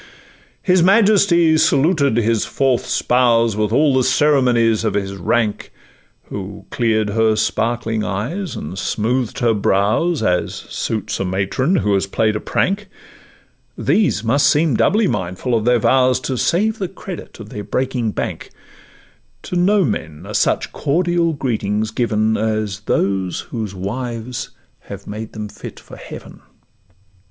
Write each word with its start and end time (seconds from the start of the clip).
His 0.63 0.81
majesty 0.81 1.55
saluted 1.59 2.17
his 2.17 2.43
fourth 2.43 2.87
spouse 2.87 3.55
With 3.55 3.71
all 3.71 3.93
the 3.93 4.03
ceremonies 4.03 4.83
of 4.83 4.95
his 4.95 5.13
rank, 5.13 5.71
Who 6.29 6.65
clear'd 6.71 7.11
her 7.11 7.35
sparkling 7.35 8.03
eyes 8.03 8.55
and 8.55 8.79
smooth'd 8.79 9.37
her 9.41 9.53
brows, 9.53 10.23
As 10.23 10.55
suits 10.55 11.19
a 11.19 11.23
matron 11.23 11.75
who 11.75 11.93
has 11.93 12.07
play'd 12.07 12.35
a 12.35 12.39
prank; 12.39 12.87
These 13.77 14.23
must 14.23 14.47
seem 14.49 14.73
doubly 14.75 15.05
mindful 15.05 15.53
of 15.53 15.65
their 15.65 15.77
vows, 15.77 16.19
To 16.21 16.35
save 16.35 16.79
the 16.79 16.87
credit 16.87 17.39
of 17.39 17.49
their 17.49 17.63
breaking 17.63 18.09
bank: 18.13 18.49
To 19.43 19.55
no 19.55 19.85
men 19.85 20.25
are 20.25 20.33
such 20.33 20.71
cordial 20.73 21.33
greetings 21.33 21.91
given 21.91 22.35
As 22.37 22.79
those 22.87 23.41
whose 23.41 23.75
wives 23.75 24.49
have 24.79 25.05
made 25.05 25.33
them 25.33 25.47
fit 25.47 25.79
for 25.79 25.95
heaven. 25.95 26.41